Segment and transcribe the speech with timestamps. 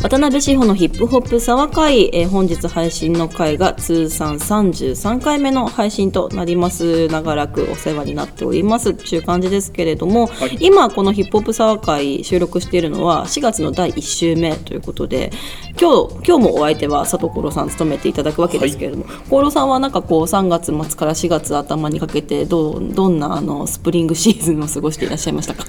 [0.00, 7.08] 渡辺志保のヒップホップ沢会、えー本日配信の回が通算33回目の配信となります。
[7.08, 8.90] 長らくお世話になっております。
[8.90, 10.56] っていう感じですけれども、はい。
[10.60, 15.32] 今このヒップホップ沢会収録しているのは4月の第1週目ということで
[15.80, 25.64] 今日今日もお相手は佐藤五郎さん務めていただくわけですけれども、五郎さんはなんかこう3月末から4月頭にかけてどうどんなあのスプリングシーズンを過ごしていらっしゃいましたか？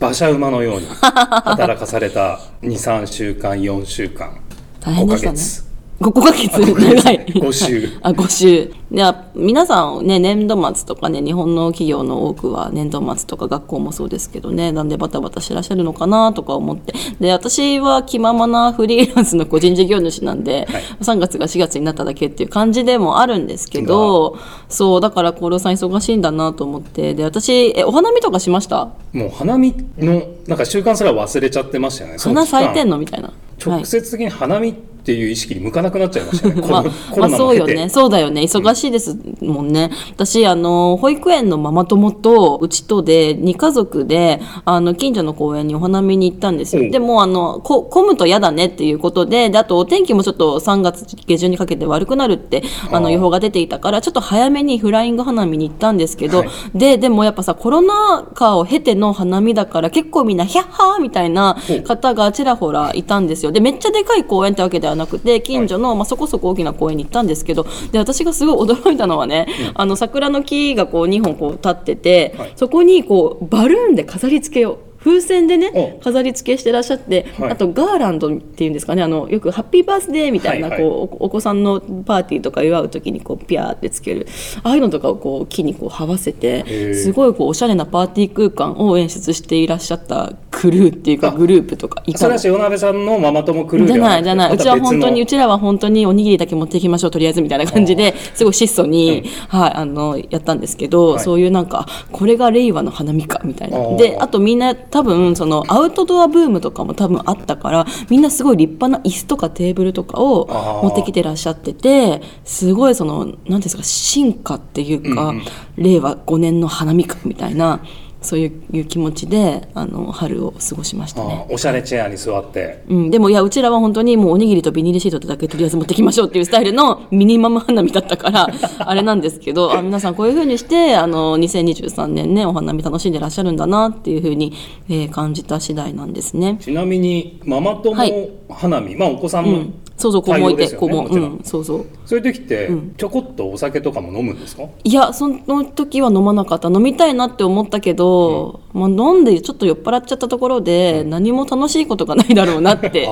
[0.00, 4.40] 馬車馬のように働かされた23週間4週間
[4.80, 5.32] 5大変でしたね。
[5.32, 5.67] ヶ月
[6.00, 7.26] 5ヶ月長い。
[7.26, 7.98] 5週。
[8.02, 8.72] あ5週。
[8.90, 16.94] いや皆さんね年度末とかね日本の企業の多くは年度末とか学校もそうですけどねなんでバタバタしてらっしゃるのかなとか思って。
[17.18, 20.82] で私は気ままなフリーランスの個人事業主なんで、はい。
[21.00, 24.38] 3月が4月になっただけっていう感じでもあるんですけど
[24.68, 27.14] そうだから厚労さん忙しいんだなと思って。
[27.14, 28.88] で私えお花見とかしました？
[29.12, 32.98] もう花見のなんか習慣すら忘れちゃってましたよね花咲いてんの？
[32.98, 33.28] みたいな。
[33.28, 33.36] はい。
[33.60, 34.84] 直接的に花見ってい
[35.26, 36.84] う意識に向かなくなっちゃいましたよね、コ まあ
[37.16, 37.88] まあそうよね。
[37.88, 38.42] そうだよね。
[38.42, 56.48] 忙しいですもんね、私あの保育園のママ友とうちとで2家族であの近所の公園にお花見に行ったんですおうよでもあのこ混むと嫌だねっていうことでであとお天気もちょっと3月下旬にかけて悪くなるってあの予報が出ていたからちょっと早めにフライング花見に行ったんですけど、はい。
[56.74, 63.52] ででもやっぱさコロナ禍を経ての花見だから結構みんなヒャッハーみたいな方がちらほらいたんですよ。
[63.52, 72.52] でめっちゃでかい公園ってわけではなくて近所の、まあ、そこそこ大きな公園に行ったんですけどで私がすごい驚いたのはね、あの桜の木がこう2本こう立ってて、はい。
[72.56, 76.00] そこにこうバルーンで飾り付けを風船でねお。
[76.02, 77.50] 飾り付けしてらっしゃって、はい。
[77.52, 80.90] あとガーランドっていうんですかねあのよくハッピーバースデーみたいな、はいはい。
[80.90, 84.26] こうおお子さんのパーティーとか祝う時にこうピャーってつける
[84.62, 92.38] ああいうのとかをこう木にこう這わせてすごいこうおしゃれなパーティー空間を演出していらっしゃったクルーっていうかあグループとかいたの。
[92.38, 101.24] それは塩鍋さんのママ友クルーじゃないじゃない、うちは本当にう別ちらは本当におにぎりだけ持っていきましょうとりあえずみたいな感じですごい質素に、はいあのやったんですけど、はい。
[101.24, 103.96] そういうなんかあこれが令和の花見かみたいな。
[103.96, 110.48] であとみんな多分そのアウトドアブームとかも多分あったからみんなすごい立派な椅子とかテーブルとかを
[110.82, 115.44] 持ってきてらっしゃっててすごいその何ですか進化っていうか、うんうん。
[115.76, 117.80] 令和5年の花見かみたいな
[118.20, 121.46] そういう気持ちであの春を過ごしましたね。
[121.50, 128.48] おしゃれチェアに座ってうん、でもいやうちらは本当にもうおにぎりとビニールシートだけとりあえず持ってきましょうっていうスタイルの ミニマム花見だったから
[128.78, 134.52] あれなんですけどあ皆さんこういう風にしてあの2023年ねお花見楽しんでらっしゃるんだなっていう風に、
[134.88, 136.58] えー感じた次第なんですね。
[136.60, 139.64] ちなみにママ友はい花見、まあお子さんも
[139.98, 141.32] うん、そうそう子もいて、対応ですよ子も、ねもちろん。
[141.32, 141.86] うん、そうそう。
[142.06, 146.68] そういう時ってちょこっとお酒とかも飲むんですか、いやその時は飲まなかった。
[146.68, 153.08] 飲みたいなって思ったけど、まあ、飲んでちょっと酔っ払っちゃったところで、何も楽しいことがないだろうなって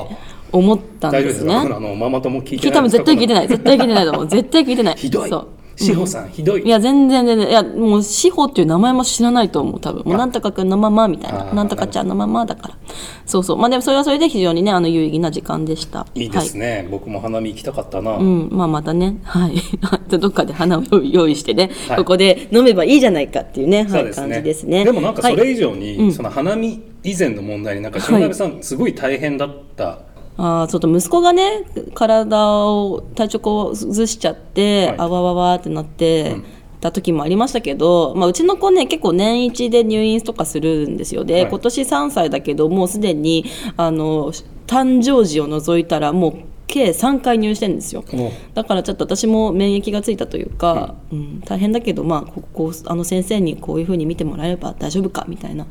[0.51, 1.53] 思ったん大丈夫ですね。
[1.53, 1.61] か？
[1.61, 3.03] あのママ友聞いてないですか？
[3.03, 3.47] 絶対聞いてない。
[3.47, 4.27] 絶対聞いてないと思う。
[4.27, 4.95] 絶対聞いてない。
[4.95, 5.29] ひどい。
[5.29, 6.63] そう志保さんひどい。
[6.63, 7.49] いや全然全然。
[7.49, 10.03] いやもう志保っていう名前も知らないと思う多分。
[10.03, 11.53] もうあなんとかくんのままみたいな。
[11.53, 12.77] なんとかちゃんのままだから。
[13.25, 13.57] そうそう。
[13.57, 16.07] まあでもそれはそれで非常にねあの有意義な時間でした。
[16.15, 19.61] いいですね、僕も花見行きたかったな、はいうん、まあまたね、はい、
[20.17, 21.97] どっかで花を用意してね、はい。
[21.97, 24.11] ここで飲めばいいじゃないかっていうね、はい、ね。
[24.11, 24.83] 感じですね。
[24.83, 29.99] でもなんかそはいれ以上に、その花見以前の問題になんか塩鍋さんすごい大変だった、
[30.37, 34.95] あーちょっと息子がね体を体調を崩しちゃって、はい。
[34.99, 36.35] あわわわってなって。
[36.79, 41.49] た時もありましたけど、まあ、うちの子ね結構年一で入院とかするんですよで、はい。
[41.49, 43.45] 今年3歳だけどもうすでに
[43.77, 44.31] あの
[44.67, 46.33] 誕生時を除いたらもう
[46.67, 48.03] 計3回入院してるんですよ。
[48.13, 48.31] お。
[48.53, 51.41] だからちょっと私も免疫がついたというか、うん。
[51.41, 55.65] 大変だけど、まあ、ここあの先生にこういうふうに見てもらえれば大丈夫かみたいな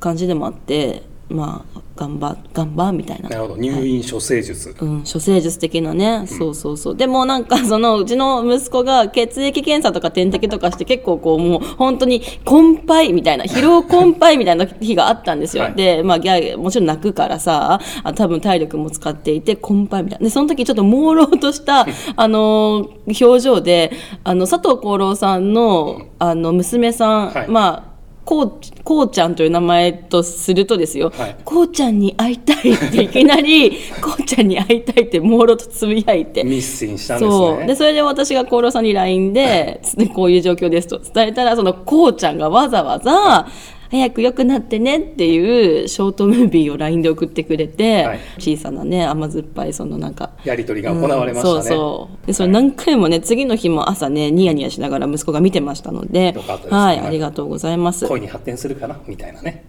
[0.00, 3.28] 感じでもあってまあ頑張頑張みたいな。
[3.28, 3.56] なるほど。
[3.56, 6.96] 入院処世術、うん、処世術的なね、そうそうそう。
[6.96, 15.74] でもなんかそのうちの息子が血液検査とか点滴とかして結構こうもう本当に困憊みたいな 疲労困憊みたいな日があったんですよ、はい。
[15.74, 20.24] でまあギャーもちろん泣くからさあ多分体力も使っていて困憊みたいな。
[20.24, 23.92] でその時ちょっと朦朧とした あの表情で
[24.24, 27.48] あの佐藤功郎さんのあの娘さん、はい。
[27.48, 27.89] まあ
[28.30, 31.36] こうこうちゃんという名前とするとですよ、はい。
[31.44, 36.44] こうちゃんに会いたいっていきなり こうちゃんに会いたいって朦朧とつぶやいて。
[36.44, 37.30] ミッシンしたんですね。
[37.30, 37.66] そう。
[37.66, 43.48] でそれで私が厚労さんに LINE ででこういう状況ですと伝えたらそのこうちゃんがわざわざ
[43.90, 48.20] 早く良くなってねっていうショートムービーを LINE で送ってくれて、はい。
[48.38, 52.26] 小さなね甘酸っぱいそのなんかやり取りが行われましたね、うんそうそう。
[52.26, 56.78] でそれ何回もね次の日も朝ねニヤニヤしながら息子が見てましたのでよかったですね。
[56.78, 58.06] はいありがとうございます。
[58.06, 59.00] 恋に発展するかな？
[59.06, 59.64] みたいなね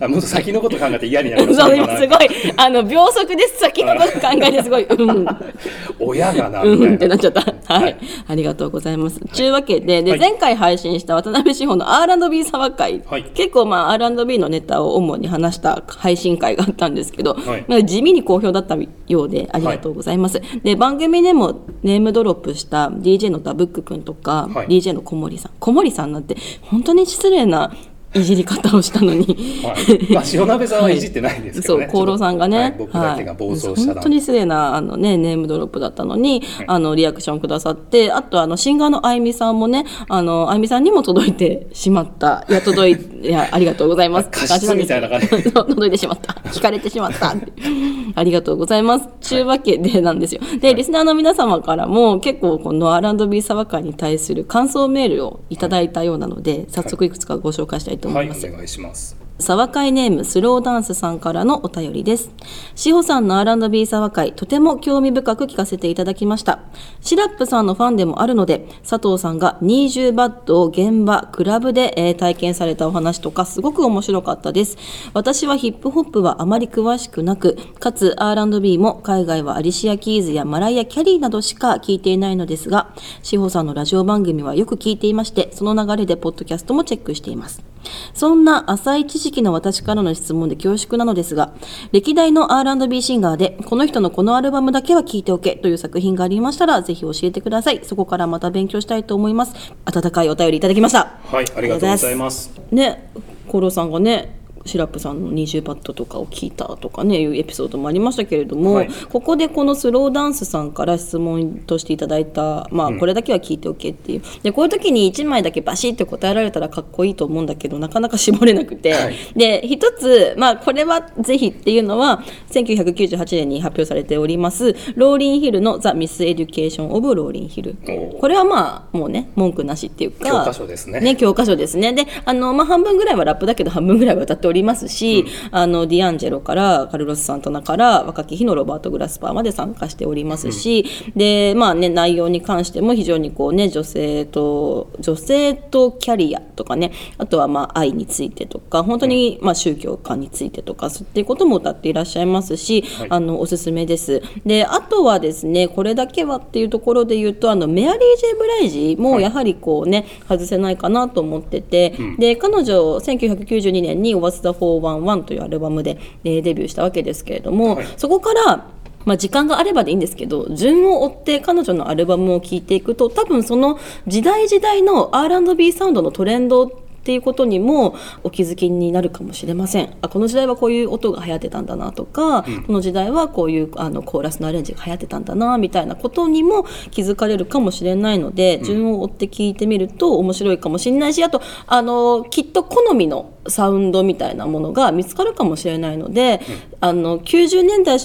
[0.00, 3.60] あもっと先のこと考えて嫌になる そう今すごいあの秒速です。
[3.60, 5.26] 先のこと考えてすごいうん。
[6.00, 6.94] 親がなうん。
[6.94, 7.40] ってなっちゃった。
[7.40, 7.96] はい、はい。
[8.28, 9.20] ありがとうございます。
[9.20, 9.48] とい。
[9.48, 10.20] うわけで、で、はい。
[10.20, 13.24] 前回配信した渡辺志保の R&B サバ会、はい。
[13.34, 17.64] 結構まあ R&B のネタを主に話した配信会があったんですけど、はい。
[17.68, 18.76] まあ地味に好評だった
[19.08, 20.40] ようでありがとうございます。
[20.62, 24.66] で、番組でもネームドロップした DJ のダブックくんとか、はい。
[24.66, 27.72] DJ の小森さん、小森さんなんて本当に失礼な
[28.14, 29.26] いじり方をしたのに。
[29.62, 30.12] はい。
[30.12, 31.00] まあ塩鍋さんはい。
[31.00, 42.44] じってないんですけどね、そう厚労さんがね、はい僕だけが暴走したら、本当に失礼なあの、ね、ネームドロップだったのに、あのリアクションくださってあとあのシンガーのあゆみさんもねあのあゆみさんにも届いてしまった。
[42.48, 44.28] いや届いいやありがとうございます。
[44.30, 45.28] 過失みたいな感じ。
[45.52, 46.32] 届いてしまった。
[46.50, 47.34] 聞かれてしまった。
[48.14, 49.08] ありがとうございます。
[49.20, 50.40] ちゅうわけでなんですよ。
[50.60, 62.30] でリスナーの皆様からも結構この R&B サバ会に対する感想メールをいただいたようなので早速いくつかご紹介したいと思はいいおます、願いします沢会ネームスローダンスさんからのお便りです。
[62.74, 66.60] 志保さんの R&B 沢会、とても興味深く聞かせていただきました。
[67.00, 74.78] シラップさんのファンでもあるので、佐藤さんがニージューバットを現場、クラブで、えー体験されたお話とか、すごく面白かったです。
[75.12, 82.94] 私はヒップホップはあまり詳しくなく、かつ R&B も海外はアリシア・キーズやマライア・キャリーなどしか聞いていないのですが、
[83.24, 87.72] 志保さんのラジオ番組はよく聞いていまして、その流れでポッドキャストもチェックしています。
[88.14, 91.54] そんな浅い知識の私からの質問で恐縮なのですが、
[91.92, 97.80] 歴代の R&B シンガーで、この人のこのアルバムだけは聴いておけという作品がありましたら、ぜひ教えてください。
[97.84, 99.54] そこからまた勉強したいと思います。
[99.86, 101.16] 温かいお便りいただきました。
[101.24, 103.10] はいありがとうございますね、
[103.48, 108.90] コロさんがね、シラップさんの20バットとかを聞いたとかねいうエピソードもありましたけれども、はい。
[109.10, 114.22] ここでこのスローダンスさんから質問としていただいた、まあ、これだけは聞いておけっていう。
[114.42, 119.16] でこういう時に1枚だけバシッて答えられたらかっこいいと思うんだけどなかなか絞れなくて、はい。
[119.34, 127.76] で一つ、まあ、これはぜひっていうのは1998年に発表されておりますローリン・ヒルの「The Miseducation of Lauryn Hill」。
[127.88, 131.00] おーこれはまあもうね文句なしっていうか教科書ですね。
[131.00, 131.92] ね教科書ですね。
[131.92, 140.84] であの、まあ、半分ぐらいはラップだけど半分ぐらいは歌っておりますし、あのディアンジェロからカルロス・サンタナから若き日のロバート・グラスパーまで参加しておりますし、
[141.14, 153.08] でまあね内容に関しても非常にこうね女性と女性とキャリアとかねあとはまあ愛についてとか本当にまあ宗教観についてとかそうっていうことも歌っていらっしゃいますし、はい。
[153.10, 154.22] あのおすすめです。
[154.44, 167.86] であとはですねこれだけはっていうところで言うとあのメアリー・ J・ブライジもやはりこうね、外せないかなと思ってて、で彼女1992年に「What's the 411」というアルバムで、えーデビューしたわけですけれども、はい。
[167.96, 168.66] そこから
[169.04, 179.92] まあ、時間があればでいいんですけど順を追って彼女のアルバムを聴いていくと多分その時代時代の R&B サウンドのトレンドっていうことにもお気づきになるかもしれません。
[180.02, 196.40] あこの時代はこういう音が流行ってたんだなとか、この時代はこういうあのコーラスのアレンジが流行ってたんだなみたいなことにも気づかれるかもしれないので、順を追って聞いてみると面白いかもしれないしあとあのきっと好みのサウンドみたいなものが見つかるかもしれないので、
[196.80, 197.98] あの90年代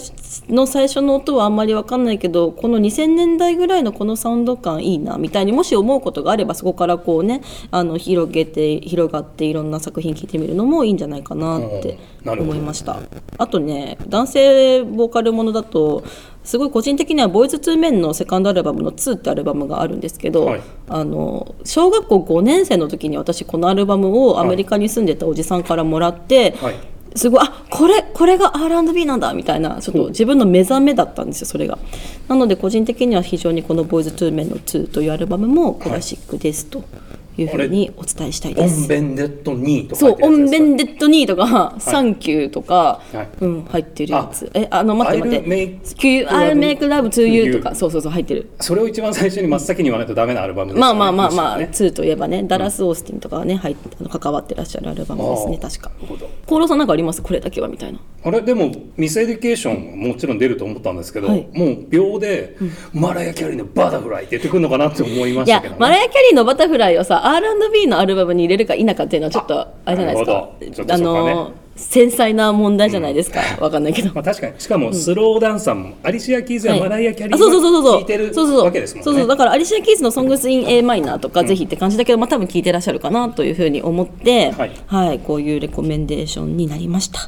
[0.50, 7.42] の最初の音はあんまり分かんないけどこの2000年代ぐらいのこのサウンド感いいなみたいにもし思うことがあればそこからこうね
[7.72, 13.00] あの広げて広がっていろんな作品聴いてみるのもいいんじゃないかなって思いました。
[13.38, 16.04] あとね男性ボーカルものだと
[16.44, 20.62] すごい個人的にはボーイズ2メンのセカンドアルバムの2ってアルバムがあるんですけど、はい。
[20.88, 26.76] あの小学校5年生の時に私このアルバムをアメリカに住んでたおじさんからもらって、はい。
[27.16, 31.80] すごいあこれこれが R&B なんだみたいなちょっと自分の目覚めだったんですよそれが。
[32.28, 36.84] なので個人的には非常にこの「ボーイズ2メンの2」というアルバムもクラシックですと
[37.38, 43.28] いうふうにお伝えしたいオです、ンベンデッド2とかそう「オンベデンデッドニー」とか「サンキュー」とか、はい。
[43.42, 44.50] うん、入ってるやつ。
[44.54, 45.48] えあの待って待って。
[45.48, 47.76] I'll make「I'll make love to you」とか。
[47.76, 48.50] そうそうそう入ってる。
[48.60, 51.00] それを一番最初に真っ先に言わないとダメなアルバムですよね。
[51.00, 51.70] まあまあまあまあ、ね。
[51.72, 55.90] 2といえばねダラス・オースティンとかはね入あの関わってらっしゃるアルバムですね確か。
[55.90, 56.30] なるほど。
[56.46, 57.22] 厚労さんなんかあります？
[57.22, 58.00] これだけはみたいな。
[58.24, 58.42] あれ？
[58.42, 61.48] でも Miseducation はもちろん出ると思ったんですけど、はい。
[61.54, 62.56] もう秒で、
[62.94, 70.94] マライア・キャリーの「バタフライ」って言ってくるのかなって思いまいやしたけど、ね、マライア・キャリーの「バタフライ」をさ R&B のアルバムに入れるか否かっていうのはちょっとあれじゃないですか。
[70.94, 74.12] あ繊細な問題じゃないですか、わかんないけど。
[74.14, 79.04] まあ、確かにしかもスローダンサーも、アリシア・キーズやマライア・キャリーあそうそうそうそう聴いてるそうそうわけですもんね。
[79.04, 84.72] そうそうだからアリシア・キーズの「ソングス・イン・ A マイナー」とかぜひって感じだけど、まあ、多分聞いてらっしゃるかなというふうに思って、はい。
[84.88, 87.20] はい、こういうレコメンデーションになりました。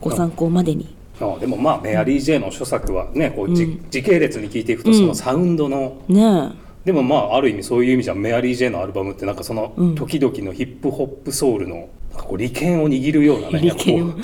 [0.00, 0.94] ご参考までに。
[1.20, 1.38] あ。
[1.40, 14.14] でもまあメアリー・ Jの諸作はねこう、じ時系列に聞いていくとそのサウンドの、ねでもまあある意味そういう意味じゃメアリー・ Jのアルバムってなんかその時々のヒップホップソウルのこう利権を握るようなね利権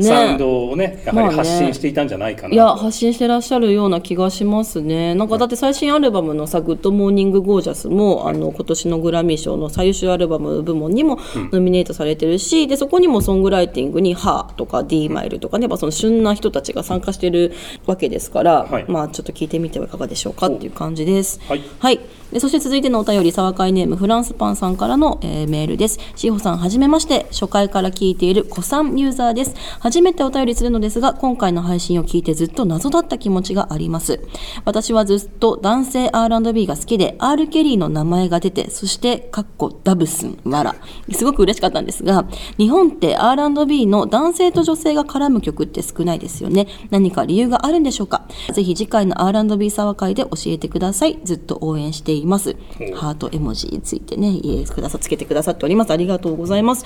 [0.00, 2.48] サウンドをねやはり発信していたんじゃないかな。
[2.48, 5.14] と、いや発信してらっしゃるような気がしますね。
[5.14, 11.18] なんかだって最新アルバムのさ「グッドモーニングゴージャスも」あの今年のグラミー賞の最優秀アルバム部門にも
[11.52, 17.52] ノミネートされてるし、でそこにもソングライティングに「ハーとか「D マイル」とかねやっぱその旬な人たちが参加してる
[17.86, 18.84] わけですから、はい。
[18.88, 21.40] まあちょっと聞いてみてはいかがでしょうかっていう感じです。
[21.48, 21.62] はい。
[21.78, 22.00] はい、
[22.32, 25.98] でそして続いてのお便り沢会ネームフランスパンさんからの、えーメールです。
[26.16, 29.54] しほさんはじめまして初回から聞いている子さんユーザーです。
[29.80, 34.20] 初めてお便りするのですが今回の配信を聞いてずっと謎だった気持ちがあります。
[34.64, 40.76] 私はずっと男性 R&B が好きで R・ ケリーの名前が出てそしてかっこダブスンわら。
[41.12, 42.26] すごく嬉しかったんですが
[42.58, 46.66] 日本って R&B の男性と女性が絡む曲って少ないですよね。
[46.90, 48.26] 何か理由があるんでしょうか？
[48.52, 51.18] ぜひ次回の R&B 沢会で教えてください。
[51.24, 52.56] ずっと応援しています。
[52.94, 55.90] ハート絵文字についてねいえくださつけてくださっております。
[55.92, 56.84] ありがとうございます、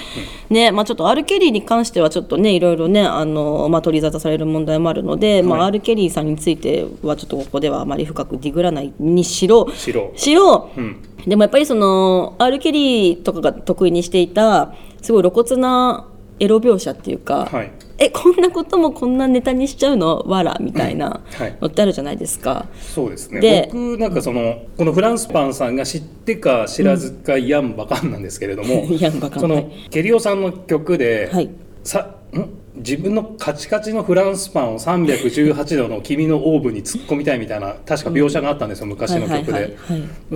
[0.49, 5.69] ねまあちょっと R・ ケリーに関してはちょっとねいろいろねあの、まあ、取り沙汰される問題もあるので、まあ、はい。
[5.69, 10.13] R・ ケリーさんについてはちょっとここではあまり深くディグらないにしろしろ。
[10.17, 11.03] しろ、うん。
[11.27, 16.07] でもやっぱりその R・ ケリーとかが得意にしていたすごい露骨な
[16.39, 17.71] エロ描写っていうか、はい
[18.03, 20.21] えこんなこともこんなネタにしちゃうの？
[20.27, 21.57] わらみたいなはい。
[21.61, 22.67] のってあるじゃないですか。
[22.81, 23.41] そうですね。
[23.41, 31.51] で僕なんかそのこのフランスパンさんが知ってか知らずかやんばかんなんですけれども、 やんばかんその、はいケリオさんの曲で、はい
[31.85, 31.99] さ
[32.33, 32.49] ん
[32.81, 39.77] 自分のカチカチのフランスパンを318度の君のオーブンに突っ込みたいみたいな確か描写があったんですよ、昔の曲で。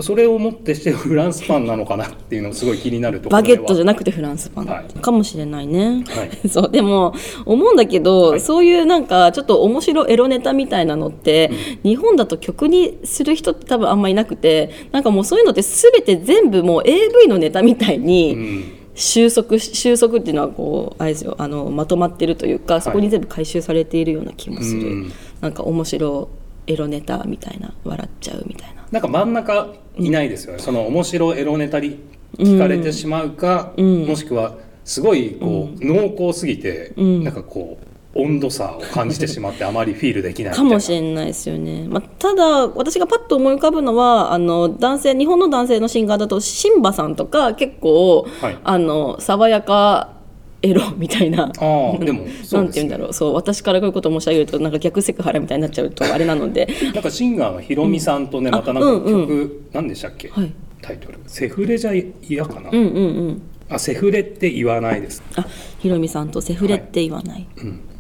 [0.02, 6.48] それをもってしてフランスパンなのかなっていうのがすごい気になるところバゲットじゃなくてフランスパン、はいかもしれないね、はい。
[6.48, 8.40] そうでも思うんだけど、はい。
[8.40, 11.50] そういうなんかちょっと面白エロネタみたいなのって、
[11.82, 21.34] 日本だと曲にする人って多分あんまいなくてなんかもうそういうのって全て全部もう AV のネタみたいに、うん収束収束っていうのはこうあれですよ。
[21.38, 25.12] あのまとまってるというかそこに全部回収されているような気もする、うん。
[25.40, 26.28] なんか面白
[26.66, 28.86] エロネタみたいな笑っちゃうみたいな。
[28.90, 31.98] なんか真ん中いないですよね、その面白エロネタに
[32.38, 48.58] 聞かれてしまうか、もしくはすごいこう、濃厚すぎて、なんかこう温度差を感じてしまってあまりフィールできないかもしれないですよね、まあ、ただ私がパッと思い浮かぶのはあの男性日本の男性のシンガーだとシンバさんとか結構、はい。
[48.62, 50.14] あの爽やか
[50.62, 51.44] エロみたいな。
[51.44, 53.12] ああでもそなんて言うんだろう。
[53.12, 56.66] そう私からこういうことを申し上げるとなんか逆セクハラみたいになっちゃうとあれなので。
[56.94, 60.52] なんかシンガーのヒロミさんとね、またなんか曲、何でしたっけ、はい。
[60.80, 61.92] タイトル「セフレじゃ
[62.22, 63.42] 嫌かな」うんうんうん。
[63.68, 65.22] あセフレって言わないです。
[65.36, 65.46] あ
[65.78, 67.46] ひろみさんとセフレって言わない、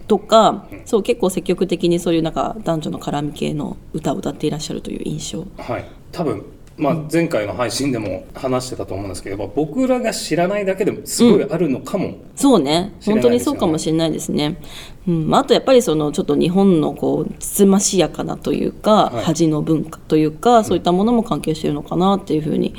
[0.06, 5.46] とか、そう結構積極的にそういうなんか男女の絡み系の歌を歌っていらっしゃるという印象。
[5.56, 5.84] はい。
[6.12, 6.44] 多分
[6.76, 12.64] まあ、前回の配信でも話してたと思うんですけど、僕らが知らないだけでもすごいあるのかも、そうね。
[12.64, 13.22] 知れないですよね。
[13.22, 14.58] 本当にそうかもしれないですね。
[15.06, 15.28] うん。
[15.28, 19.24] まあ、あとやっぱりそのちょっと日本のこうつつましやかなというか、はい。
[19.24, 22.74] 恥の文化というか、そういったものも関係しているのかなっていうふうに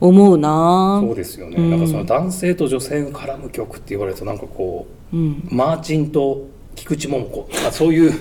[0.00, 1.00] 思うな。
[1.02, 5.16] そうですよね、なんかその男性と女性が絡む曲って言われるとなんかこう、
[5.50, 8.12] マーチンと菊池桃子とかそういう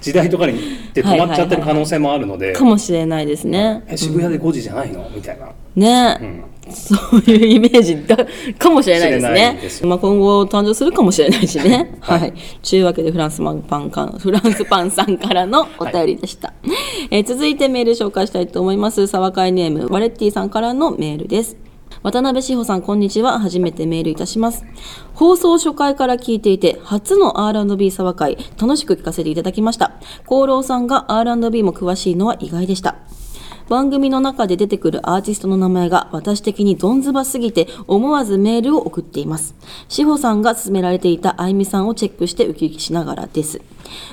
[0.00, 0.58] 時代とかに
[0.94, 3.82] で止まっちゃってる可能性もあるので、かもしれないですね。
[3.88, 5.08] え渋谷で5時じゃないの？
[5.14, 8.16] みたいな、ね、うんそういうイメージだ
[8.58, 9.88] かもしれないですね。
[9.88, 11.94] まあ、今後誕生するかもしれないしね。
[12.00, 12.18] は。
[12.18, 12.32] はいい
[12.68, 16.52] というわけでフランスパンか フランスパンさんからのお便りでした。
[17.10, 19.06] えー続いてメール紹介したいと思います。
[19.06, 21.56] 沢会ネームワレッティさんからのメールです。
[22.02, 23.40] 渡辺志保さんこんにちは。
[23.40, 24.64] 初めてメールいたします。
[25.14, 29.92] 放送初回から聞いていて初の R&B 沢会楽しく聞かせていただきました。
[30.24, 32.96] 功労さんが R&B も詳しいのは意外でした。
[33.68, 39.54] 番組の中で出てくるアーティストの名前が私的にどんずばすぎて思わずメールを送っています。
[39.88, 43.60] 志保さんが勧められていたあいみさんをチェックしてウキウキしながらです。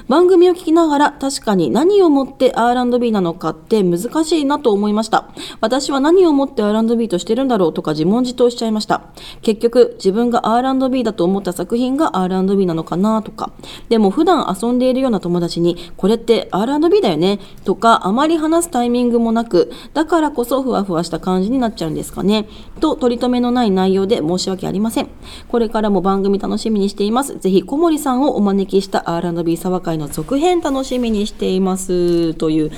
[0.08, 5.30] 番組を聞きながら確かに何をもって R&B なのかって難しいなと思いました。
[5.62, 9.02] 私は何をもって R&B としてるんだろうとか自問自答しちゃいました。
[9.42, 13.52] 結局自分が R&B だと思った作品が R&B なのかなとか。
[13.90, 19.45] でも普段遊んでいるような友達にこれって R&B だよねとかあまり話すタイミングもなく
[19.94, 22.48] だからこそふわふわした感じになっちゃうんですかね。
[22.80, 25.08] と取り留めのない内容で申し訳ありません。
[25.48, 27.38] これからも番組楽しみにしています。
[27.38, 32.34] ぜひ小森さんをお招きした R&B 沢会の続編楽しみにしています。
[32.34, 32.72] という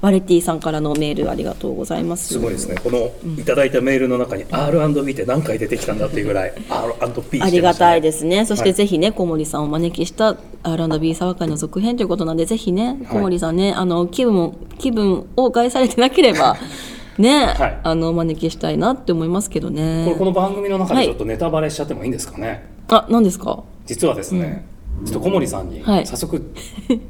[0.00, 2.34] ワレッティさんからのメールありがとうございます。
[2.34, 2.76] すごいですね。
[2.82, 8.46] このいただいたメールの中に R&B って何回出てきたんだっていうぐらい R&B ありがたいですすね。
[8.46, 8.68] そしはい。
[8.70, 16.56] てぜひね、小森さんをお招きした R&B 沢会の続編ということなんで、ぜひね、小森さんね、あの気分を気分を害されてなければ、
[17.18, 17.78] ね、はい。
[17.84, 20.02] あのお招きしたいなって思いますけどね。
[20.06, 21.06] これこの番組の中はい。
[21.06, 23.62] でちょっとネタバレしちゃってもいいんですかね、あ何ですか？
[23.86, 24.64] 実はですね、
[25.04, 26.06] ちょっと小森さんにはい。
[26.06, 26.42] 早速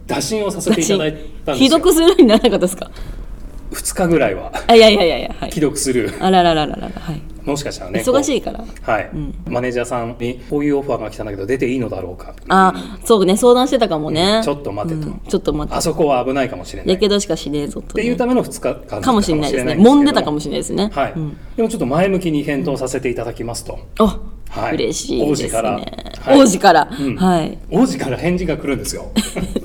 [0.06, 1.12] 打診をさせていただい
[1.47, 2.90] たんです既よ、 読するにならなかったですか
[3.73, 4.52] ？2日ぐらいは。
[4.66, 5.52] あいやいやいやいやはい。
[5.52, 6.12] 既読する。
[6.21, 8.64] あららららららはいもしかしたらね忙しいいから。
[8.82, 9.10] はい、
[9.48, 12.72] マネージャーさんにこういうオファーが来たんだけど出ていいのだろうかあ
[13.04, 14.42] そうね相談してたかもね。
[14.44, 15.20] ちょっと待てと、うん。
[15.28, 15.76] ちょっと待って。
[15.76, 16.94] あそこは危ないかもしれない。
[16.94, 20.90] やけどしかしねえぞと、ね、っていうための2日間かもしれないですねかもんでたかもししれないですね。
[20.92, 21.14] はい、
[21.56, 24.20] でもちょっと前向きに返答させていただきますと、あ、
[24.50, 24.74] はい。
[24.74, 25.48] 嬉しいですね。
[25.48, 25.70] 王子から。
[25.72, 25.80] は
[26.36, 26.42] い。
[26.42, 27.16] 王子から、うん。
[27.16, 27.58] はい。
[27.70, 29.10] 王子から返事が来るんですよ。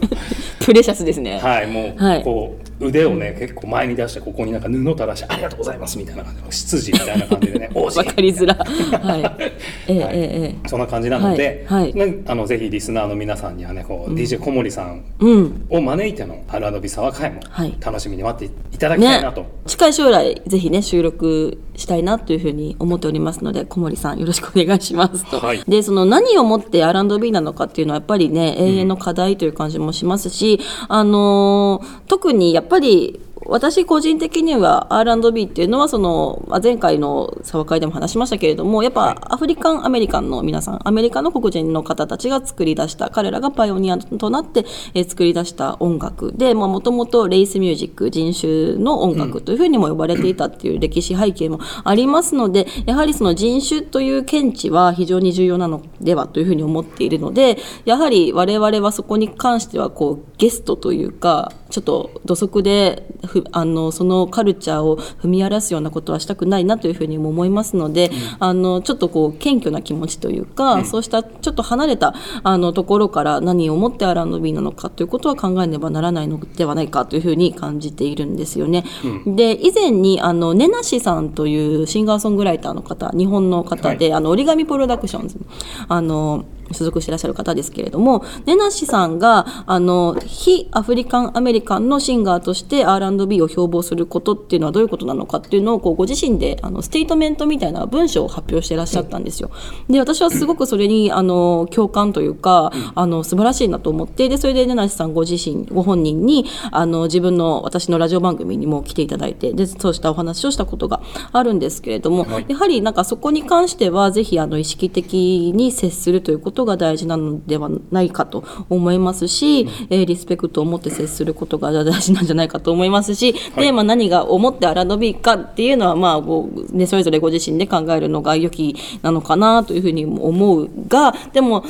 [0.65, 1.67] プレシャスですね、はい。
[1.67, 2.24] もう、はい。
[2.24, 9.50] こう腕をね結構前に出してここになんか布垂らしてありがとうございますみたいな感じの執事みたいな感じでね王子 わかりづらはい。
[9.88, 10.69] ええええええ。
[10.69, 11.83] そんな感じなので、はい。
[11.83, 11.93] はい。
[11.93, 15.65] ねあのぜひリスナーの皆さんにはねこう、DJ 小森さんうん。
[15.69, 17.75] を招いての「アルアドビ沢会」もはい。
[17.83, 25.63] 楽しみに待っていただきたいなと、近い将来ぜひね収録したいなというふうに思っておりますので小森さんよろしくお願いしますと、はい。
[25.67, 33.19] でその何をもって R&B なのかっていうのはやっぱりね永遠の課題という感じもしますし、あのー特にやっぱやっぱり
[33.50, 46.34] 私個人的には R&B っていうのはその、まあ、前回の沢会でも話しましたけれどもやっぱアフリカンアメリカンの皆さんアメリカの黒人の方たちが作り出した彼らがパイオニアとなって、えー作り出した音楽。
[46.38, 63.03] でもともとレイスミュージック人種の音楽というふうにも呼ばれていたっていう歴史背景もありますのでやはりその人種という見地は非常に重要なのではというふうに思っているのでやはり我々はそこに関してはこうゲストというかちょっと土足で
[63.41, 78.84] ふあのそのカルチャーを踏み荒らすようなことはしたくないなというふうにも思いますので、あのちょっとこう謙虚な気持ちというか、そうしたちょっと離れたあのところから何をもって R&B なのかということは考えねばならないのではないかというふうに感じているんですよね。
[79.25, 85.39] で以前にあのネナシさんというシンガーソングライターの方日本の方で、あの origami PRODUCTIONS
[85.88, 99.51] あの所属していらっしゃる方ですけれどもネナシさんがあの非 African American のシンガーとして R&B を標榜することっていうのはどういうことなのかっていうのをこうご自身であのステートメントみたいな文章を発表していらっしゃったんですよ。
[99.89, 122.89] で私はすごくそれにあの共感というかあの素晴らしいなと思ってでそれでネナシさんご自身ご本人にあの自分の私のラジオ番組にも来ていただいてでそうしたお話をしたことがあるんですけれども、はいやはりなんかそこに関してはぜひあの意識的に接するということが大事なのではないかと思いますし、えーリスペクトを持って接することが大事なんじゃないかと思い。
[122.89, 131.63] ますし、でまあ、何が思って R&B かっていうのは、まあこうね、それぞれご自身で考えるのが良きなのかなというふうにも思うがでも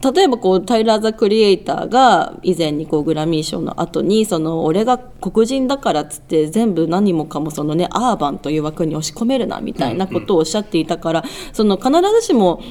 [0.00, 12.62] 例えばこうタイラー・ザ・クリエイターが以前にこうグラミー賞の後にその俺が黒人だからっつって全部何もかもそのねアーバンという枠に押し込めるなみたいなことをおっしゃっていたから、その必ずしも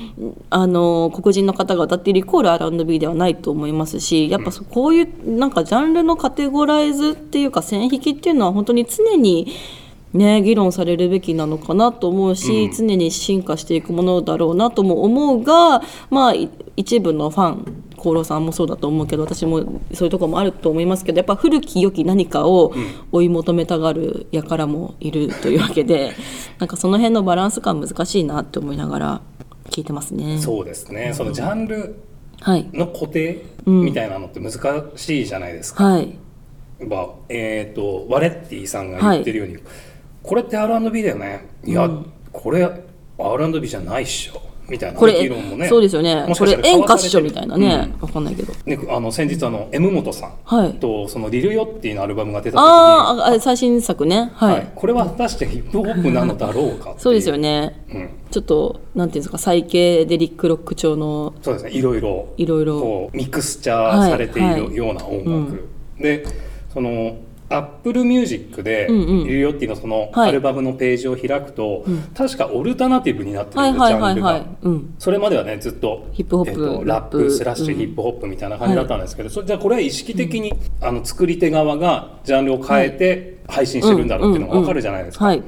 [0.50, 9.54] あの黒人の方が歌っているイコール R&B ではないと思いますしやっぱそこういうなんかジャンルのカテゴライズっていうか線引きっていうのは本当に常に
[10.14, 22.74] ね、議論されるべきなのかなと思うし、常に進化していくものだろうなとも思うが、まあ、い一部のファン厚労さんもそうだと思うけど私もそういうところもあると思いますけどやっぱ古き良き何かを
[23.12, 26.12] 追い求めたがる輩もいるというわけで
[26.60, 29.22] なんかその辺のバランス感難しいなって思いながら
[29.72, 30.38] 聞いてますね。
[30.38, 31.12] そうですね。
[31.14, 31.96] そのジャンル
[32.40, 34.52] はい、の固定みたいなのって難
[34.96, 36.16] しいじゃないですか、はい。
[36.88, 39.58] まあえー、とワレッティさんが言ってるように、
[40.28, 41.48] これって R&B だよね。
[41.64, 41.90] いや、
[42.32, 42.70] これ
[43.18, 44.42] R&B じゃないっしょ。
[44.70, 45.70] みたいなこれ議論もね。
[45.70, 46.26] そうですよね。
[46.38, 48.54] これ演歌っしょみたいなね、わかんないけど。
[48.66, 50.74] ね、あの先日あの M 本さんはい。
[50.74, 54.32] とそのリルヨッティのアルバムが出た時に、あーああ最新作ね。
[54.36, 54.72] はい、はい。
[54.76, 57.86] これは果たしてヒップホップなのだろうかそうですよね。
[57.90, 61.34] うん、ちょっとなんていうんですかサイケデリックロック調の。
[61.42, 61.72] そうですね。
[61.72, 62.82] いろいろいろいろ。
[62.82, 64.70] こうミクスチャーされていはいはい。
[64.70, 66.26] るような音楽、で
[66.74, 67.16] その
[67.50, 69.28] アップルミュージックで、うんうん。
[69.28, 70.30] リルヨッティのそのはい。
[70.30, 74.46] アルバムのページを開くと、確かオルタナティブになってるはいジャンルが。
[74.62, 74.94] うん。
[75.00, 76.52] それまではねずっとヒップホップ。
[76.52, 77.78] えっとラップスラッシュうん。
[77.78, 85.26] ヒップホップみたいな感じだったんですけど、それじゃあこれは意識的に、あの作り手側がジャンルを変えて配信してるんだろうっていうのが分かるじゃないですか。
[85.26, 85.44] はい。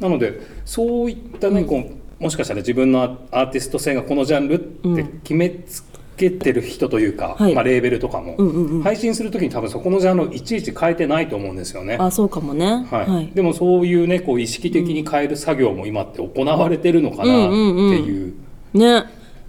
[0.00, 4.58] なのでそういったね、こうもしかしたら自分のアーティスト性がこのジャンルっ
[4.94, 5.82] て決めつ
[6.16, 7.54] けてる人というか、はい。
[7.54, 8.82] まあ、レーベルとかも、うんうんうん。
[8.82, 11.96] 配信する時に多分そこのジャンルをいちいち変えてないと思うんですよね。
[12.00, 12.86] あそうかもね。
[12.90, 13.10] はい。
[13.10, 13.30] はい。
[13.34, 18.34] でもそういうねこう意識的に変える作業も今って行われてるのかなっていう。
[18.72, 19.04] ね。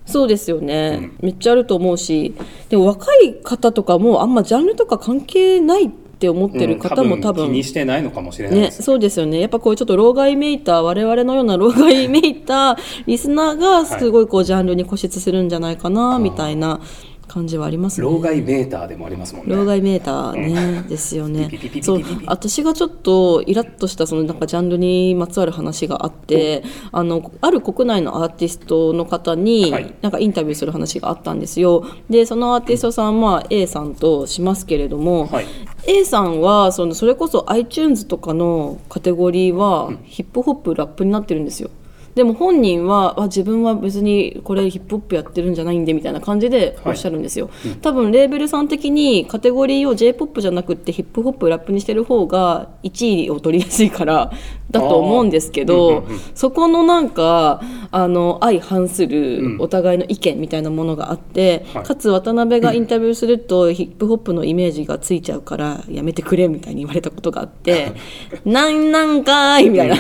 [0.08, 2.34] そうですよね、めっちゃあると思うし。
[2.70, 9.40] でも若い方とかもあんまジャンルとか関係ないって思ってる方もうん多分,、気にしてないのかもしれないでね、す、そうですよね。
[9.40, 12.76] やっぱこういうちょっと老害めいた我々のような老害めいた
[13.06, 16.82] リスナーがすごいこうジャンルに固執するんじゃないかなみたいな
[17.28, 18.06] 感じはありますね。
[18.06, 19.56] 老害メーターでもありますもんね。
[19.56, 21.50] 老害メーターね、ですよね。
[21.82, 22.02] そう。
[22.26, 29.94] 私がちょっとイラッとしたそのなんかジャンルにまつわる話があって、あのある国内のアーティストの方にはい。
[30.02, 31.86] なんかインタビューする話があったんですよ。
[32.10, 35.46] でそのアーティストさんまあ A さんとしますけれども、はい。
[35.86, 41.70] A さんはそのそれこそ iTunes とかのカテゴリーはヒップホップラップになってるんですよ。
[42.18, 47.52] でも本人はあ自分は別にこれヒップホップやってるんじゃないんでみたいな感じでおっしゃるんですよ、
[47.84, 54.32] 多分レーベルさん的にカテゴリーを j p o p じゃなくってヒップホップラップにしてる方が1位を取りやすいから
[54.72, 61.84] だと思うんですけど、うんうんうんそこのなんかあの相反するお互いの意見みたいなものがあって、はい。
[61.84, 67.94] かつ渡辺がインタビューするとヒップホップのイメージがついちゃうからやめてくれみたいに言われたことがあって
[68.46, 69.96] 「なんなんかーい」みたいな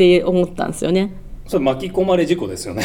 [0.00, 1.12] って思ったんですよね。
[1.50, 2.84] それ巻き込まれ事故ですよね。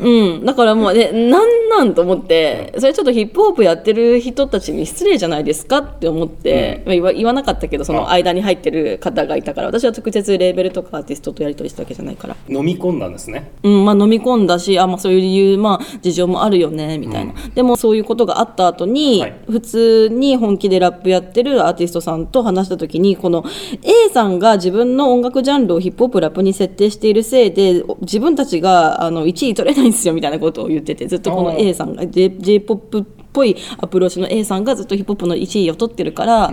[0.00, 12.36] うん、だからもうねなんなんと思ってそれちょっとヒップホップやってる人たちに失礼じゃないですかって思って、まあ言わ言わなかったけどその間に入ってる方がいたから私は直接レーベルとかアーティストとやり取りしたわけじゃないから。
[12.48, 13.50] 飲み込んだんですね。
[13.62, 19.36] うんまあ、飲み込んだしあ、まあ、そういう理由、まあ、事情もあるよねみたいな、でもそういうことがあった後に、はい。
[19.50, 23.44] 普通に本気でラップやってるアーティストさんと話した時にこの
[23.82, 36.52] A さんが自分の音楽ジャンルをヒップホップラップに設定しているせいで自分たちがあの1位取れないんですよみたいなことを言っててずっとこの A さんが J j p o p っぽいアプローチの A さんがずっとヒップホップの1位を取ってるから、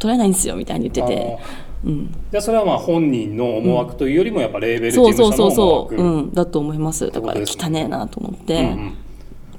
[0.00, 1.38] 取れないんですよみたいに言ってて。
[1.38, 2.08] あー。
[2.32, 6.22] じゃあそれはまあ本人の思惑というよりもやっぱレーベル事そうそう務所の思惑そうそう、う。
[6.22, 7.08] ん、だと思います。
[7.10, 7.80] だから汚ね。
[7.80, 8.94] えなと思って、うんうん。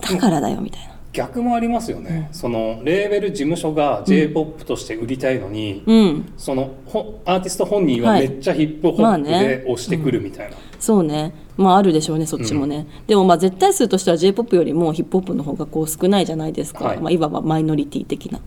[0.02, 6.34] だからだよみたいな逆もありますよね、そのレーベル事務所が j p o p として売りたいのに、うん。
[6.38, 8.30] そのほアーティスト本人ははい。
[8.30, 9.64] めっちゃヒップホップまあね。
[9.64, 11.34] で押してくるみたいな、そうね。
[11.58, 16.98] まああるでしょうねそっちもね、でもまあ絶対数としては j p o p よりもヒップホップの方がこう少ないじゃないですか、はい。
[16.98, 18.40] いまあ、いわばマイノリティ的な、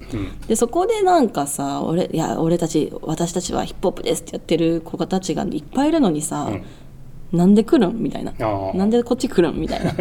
[0.46, 6.48] でそこでなんかさ俺いや俺たち私たちはヒップホップですってやってる子たちがいっぱいいるのにさ、
[7.33, 8.00] なんで来るん？
[8.00, 8.33] みたいな。
[8.74, 9.61] なんでこっち来るん？
[9.61, 9.92] みたいな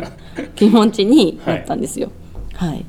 [0.56, 2.08] 気持ちになったんですよ。
[2.08, 2.16] はい、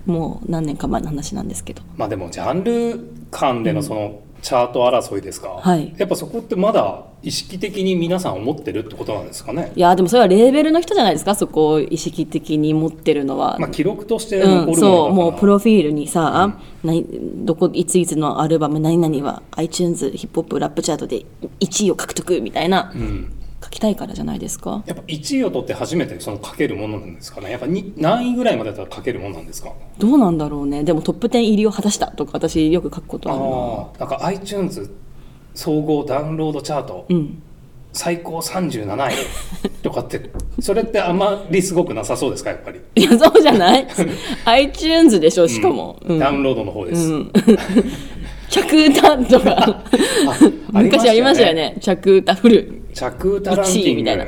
[0.07, 1.83] もう何年か前の話なんですけど。
[1.97, 5.95] まあでもジャンル間でのそのチャート争いですか、はい。
[5.99, 11.35] やっぱそこってまだ意識的に皆さん思ってるってことなんですかね、いやでもそれはレーベルの人じゃないですか？
[11.35, 15.13] そこを意識的に持ってるのは、まあ、記録としてうん、残るもそう。
[15.13, 17.07] もうプロフィールにさ、何
[17.45, 21.27] どこいついつのアルバム何々は iTunes ヒップホップラップチャートで
[21.61, 23.33] 1位を獲得みたいな、うん。
[23.40, 23.40] 書
[23.71, 24.83] きたいからじゃないですか。
[24.87, 27.51] やっぱ1位を取って初めてその書けるものなんですかね。
[27.51, 29.73] やっぱに何位ぐらいまでだったら書けるものなんですか？
[29.99, 30.83] どうなんだろうね。
[30.85, 33.35] でもトップ10入りを果たしたとか私よく書くことあ
[33.97, 34.07] るな。
[34.09, 34.91] なんか iTunes
[35.55, 37.43] 総合ダウンロードチャート、うん。
[37.93, 39.13] 最高37位。
[39.83, 40.31] とかって
[40.61, 42.51] それってあんまりすごくなさそうですか？
[42.51, 43.87] やっぱり、いやそうじゃない？
[44.47, 46.19] iTunes でしょしかも、うん。
[46.19, 47.33] ダウンロードの方です、うん。
[48.51, 49.83] 着歌とか。
[50.73, 51.77] 昔ありましたよね。
[51.81, 54.27] 着歌フル着歌ランキ1位ングみたいな。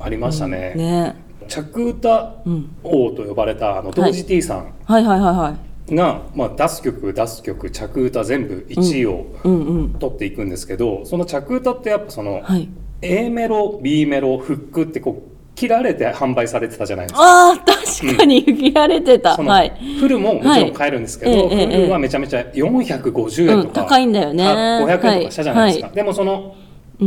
[0.00, 1.16] ありましたね、ね。
[1.48, 2.36] 着歌
[2.82, 5.56] 王と呼ばれたあの同時 T さんはいはいはいは
[5.88, 5.94] い。
[5.94, 9.52] が、まあ、出す曲出す曲着歌全部1位をうん。
[9.52, 12.68] うん取っていくんですけど、その着歌ってやっぱその、はい。
[13.02, 17.22] A メロ B メロフックってこう切られて販売されてたじゃないですか。
[17.22, 19.76] ああ確かに切られてた、はい。
[20.00, 24.46] フルももちろん買えるんですけど、はいフルはめちゃめちゃ450円とか、うん高いんだよね。
[24.46, 26.63] あ500円とかしたじゃないですか、はでもその、うん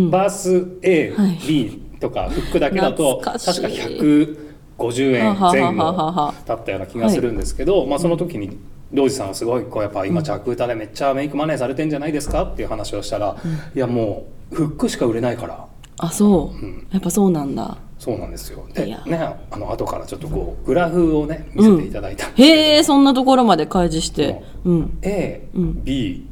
[0.09, 1.37] バース A、はい。
[1.47, 8.57] B とかフックだけだと確か150円前後だったような気がするんですけど、まあ、その時に
[8.91, 13.35] ロジさんはすごいこうやっぱ今着歌でめっちゃメイクマネーされてんじゃないですかっていう話をしたら、
[13.75, 15.67] いやもうフックしか売れないから。
[15.99, 16.87] あそう、ん。
[16.91, 17.77] やっぱそうなんだ。
[17.99, 18.65] そうなんですよ。
[18.73, 19.17] でね
[19.51, 22.27] あの後からちょっとこうグラフをね見せていただいた。
[22.27, 24.41] へえそんなところまで開示して。
[24.63, 24.71] う。
[24.71, 24.99] ん。
[25.01, 25.83] A、うん。
[25.83, 26.25] B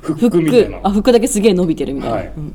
[0.00, 0.80] フフックみたいな。
[0.82, 2.32] あフックだけすげえ伸びてるみたいな、はい。
[2.36, 2.54] うん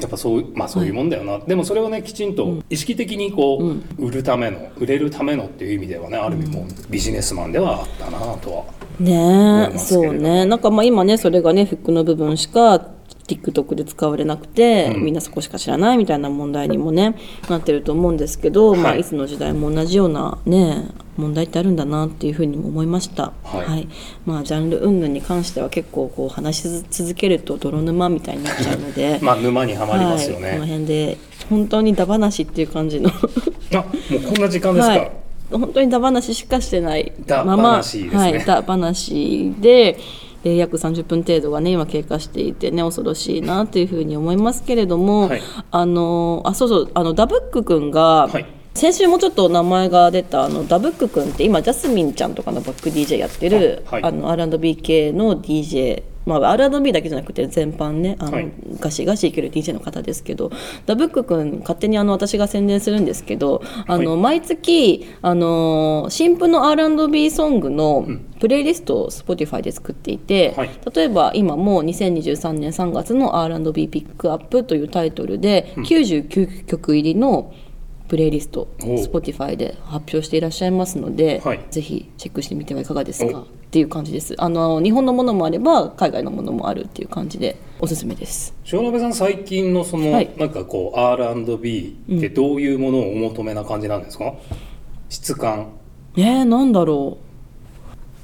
[0.00, 8.64] やっぱそうまあそういうもんだよな、でもそれをねきちんと意識的にこう、売るための売れるためのっていう意味ではねある意味もうビジネスマンではあったなとは
[9.00, 10.44] ねそうね。
[10.46, 12.97] なんかまあ今ねそれがねフックの部分しか
[13.28, 15.04] TikTok で使われなくて、うん。
[15.04, 17.14] みんなそこしか知らないみたいな問題にもね
[17.48, 18.78] なってると思うんですけど、い。
[18.78, 23.88] まあ、はいいつの時代も同じようなね問題ってあるんだなっていうふうにも思いました、はい。
[24.24, 29.18] まあ、ジャンル云々に関しては結構こう話し続けると泥沼みたいになっちゃうので。
[29.22, 31.18] まあ沼にはまりますよはい、このね、辺で
[31.50, 33.10] 本当にダ話っていう感じの。
[33.10, 33.84] あも
[34.18, 35.10] うこんな時間ですか、はい、
[35.50, 38.16] 本当にダ話しかしてないダままね。
[38.16, 39.98] はい、ダ話で、
[40.48, 45.42] ええー約30分程度がね今経過していてね恐ろしいなというふうに思いますけれども、はい。
[45.70, 48.46] あのあそうそうあのダブックくんが、はい。
[48.74, 54.04] 先週もちょっと名前が出たあのダブックくんって今ジャスミンちゃんとかのバック DJ やってるあはい。
[54.04, 58.52] あの R&B 系の DJ まあ、R&B だけじゃなくて全般ねあの、はい。
[58.78, 60.52] ガシガシいける DJ の方ですけど
[60.84, 64.20] ダブック君勝手にあの私が宣伝するんですけどあの、はい。
[64.20, 68.06] 毎月あの新譜の R&B ソングの
[68.40, 70.70] プレイリストを Spotify で作っていて、はい。
[70.94, 77.54] 例えば今も2023年3月の R&B ピックアップというタイトルで99曲入りの
[78.08, 81.60] プレイリスト Spotify で発表していらっしゃいますので、はい。
[81.70, 83.38] ぜひチェックしてみてはいかがですか？
[83.40, 83.42] お。
[83.42, 84.34] っていう感じです。
[84.38, 88.54] あの日本のものもあれば海外のものもあるっていう感じでおすすめです。
[88.72, 90.30] 塩鍋さん最近のその、はい。
[90.38, 94.32] なんかこう R&B ってどういうものをお求めな感じなんですか、
[95.10, 95.68] 質感。
[96.16, 97.18] えー、なんだろ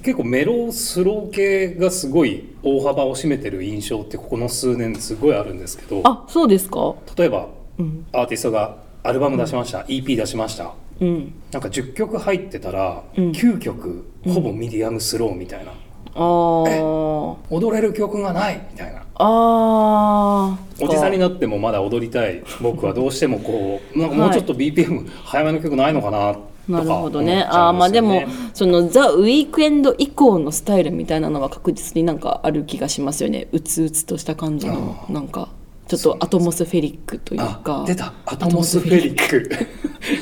[0.02, 5.98] 結構メロウスロー系がすごい大幅を占めてる印象ってここの数年すごいあるんですけど。
[5.98, 6.94] うあそうですか？
[7.16, 8.06] 例えば、うん。
[8.12, 10.72] アーティストがアルバム出しました、EP 出しました。
[10.98, 11.34] うん。
[11.52, 13.30] なんか10曲入ってたら、うん。
[13.32, 15.72] 9曲ほぼミディアムスローみたいな、
[16.14, 17.36] あー。
[17.50, 19.04] 踊れる曲がないみたいな。
[19.16, 20.84] あー。
[20.84, 22.42] おじさんになってもまだ踊りたい。
[22.62, 27.42] 僕はどうしてもこう なんかもうちょっと BPM 早めの曲ないのかなとかなるほどね。
[27.42, 28.22] ゃあーまあでも
[28.54, 33.48] そのザ・ウィークエンド以降のスタイルみたいなのは確実になんかある気がしますよね。
[33.52, 35.50] うつうつとした感じのなんか
[35.86, 38.12] ちょっとアトモスフェリックというあか出た。
[38.26, 39.50] アトモスフェリック。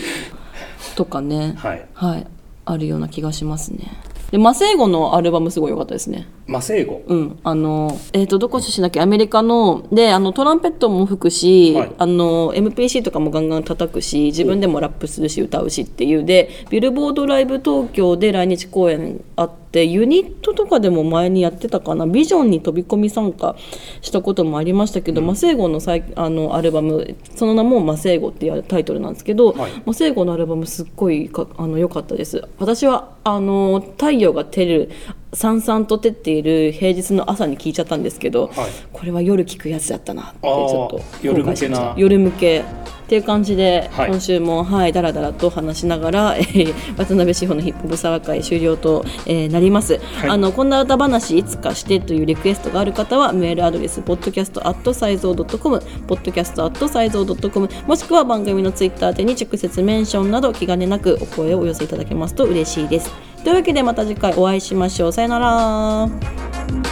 [0.96, 1.54] とかね。
[1.56, 1.86] はい。
[1.94, 2.26] はい。
[2.64, 3.90] あるような気がしますね
[4.32, 6.26] でマセイゴのアルバムすごい良かったですね。
[6.46, 11.92] マセイゴうん、あの、えっ、と、どこ出身だっけ、アメリカの、で、あの、トランペットも吹くし、はい。
[11.98, 16.24] あの、MPC とかもガンガン叩くし、自分でもラップするし、歌うしっていう。
[16.24, 23.54] で、ビルボードライブ東京で来日公演あって、ユニットとかでも前にやってたかな、ビジョンに飛び込み参加
[24.00, 29.72] したこともありましたけど、マセイゴの最あのアルバム、その名もマセイゴっていうタイトルなんですけど、はい。
[29.84, 32.42] マセイゴのアルバムすっごいかあの良かったです。
[32.58, 34.90] 私はあの太陽が照る
[35.32, 38.70] さんさんと照っている平日の朝に聞いちゃったんですけど、はい。
[38.92, 41.94] これは夜聞くやつだったなってちょっと夜向けな。
[41.96, 42.64] 夜向け
[43.12, 44.08] っていう感じで、はい。
[44.08, 49.98] 今週もはいだらだらと話しながら、 えー渡辺志保のヒップホップサ会終了と、えーなります、い。
[50.26, 63.12] あのこんな歌話いつかしてというリクエストがある方はメールアドレス podcast.sizoo.com podcast.sizoo.com もしくは番組のツイッター宛てに直接メンションなど気兼ねなくお声をお寄せいただけますと嬉しいです。
[63.44, 65.12] というわけでまた次回お会いしましょう。
[65.12, 66.91] さよなら